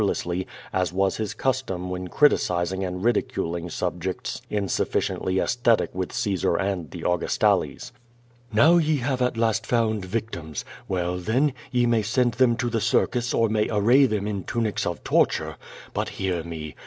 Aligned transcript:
359 0.01 0.15
lessly, 0.15 0.47
as 0.73 0.91
was 0.91 1.17
his 1.17 1.35
custom 1.35 1.91
when 1.91 2.07
criticizing 2.07 2.83
and 2.83 3.03
ridiculing 3.03 3.69
sub 3.69 4.01
jects 4.01 4.41
insufficiently 4.49 5.37
aesthetic 5.37 5.93
with 5.93 6.11
Caesar 6.11 6.55
and 6.55 6.89
the 6.89 7.03
Augustales. 7.03 7.91
"Now 8.51 8.77
ye 8.77 8.97
have 8.97 9.21
at 9.21 9.37
la&t 9.37 9.59
found 9.63 10.03
victims! 10.05 10.65
Well, 10.87 11.19
then, 11.19 11.53
ye 11.71 11.85
may 11.85 12.01
send 12.01 12.31
them 12.31 12.55
to 12.57 12.69
the 12.71 12.81
circus 12.81 13.31
or 13.31 13.47
may 13.47 13.69
array 13.69 14.07
them 14.07 14.25
in 14.25 14.43
tunics 14.43 14.87
of 14.87 15.03
tor 15.03 15.27
ture. 15.27 15.57
But 15.93 16.09
hear 16.09 16.43
me. 16.43 16.73